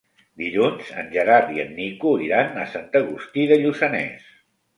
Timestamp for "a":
2.63-2.65